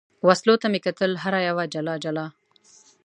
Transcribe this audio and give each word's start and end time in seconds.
وسلو 0.27 0.55
ته 0.61 0.67
مې 0.71 0.79
کتل، 0.85 1.11
هره 1.23 1.39
یوه 1.47 1.63
یې 1.65 1.71
جلا 1.73 1.95
جلا. 2.03 2.25